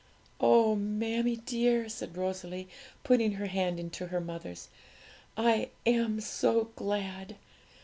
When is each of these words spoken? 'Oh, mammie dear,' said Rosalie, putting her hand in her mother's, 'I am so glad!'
'Oh, 0.39 0.73
mammie 0.75 1.35
dear,' 1.35 1.87
said 1.87 2.17
Rosalie, 2.17 2.67
putting 3.03 3.33
her 3.33 3.45
hand 3.45 3.79
in 3.79 3.91
her 4.07 4.19
mother's, 4.19 4.67
'I 5.37 5.69
am 5.85 6.19
so 6.19 6.71
glad!' 6.75 7.35